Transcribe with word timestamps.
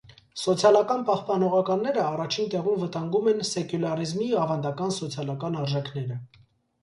Սոցիալական 0.43 1.01
պահպանողականները 1.09 2.01
առաջին 2.05 2.47
տեղում 2.53 2.79
վտանգում 2.85 3.29
են 3.33 3.45
սեկուլյարիզմի 3.49 4.29
ավանդական 4.45 4.95
սոցիալական 4.97 5.59
արժեքները։ 5.65 6.19